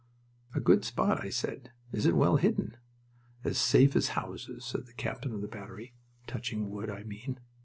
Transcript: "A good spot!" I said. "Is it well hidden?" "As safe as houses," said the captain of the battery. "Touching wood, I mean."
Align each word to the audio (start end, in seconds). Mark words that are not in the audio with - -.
"A 0.55 0.59
good 0.59 0.83
spot!" 0.83 1.23
I 1.23 1.29
said. 1.29 1.73
"Is 1.91 2.07
it 2.07 2.15
well 2.15 2.37
hidden?" 2.37 2.75
"As 3.43 3.59
safe 3.59 3.95
as 3.95 4.07
houses," 4.17 4.65
said 4.65 4.87
the 4.87 4.93
captain 4.93 5.31
of 5.31 5.41
the 5.41 5.47
battery. 5.47 5.93
"Touching 6.25 6.71
wood, 6.71 6.89
I 6.89 7.03
mean." 7.03 7.39